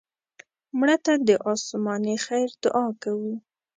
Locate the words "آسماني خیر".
1.51-2.49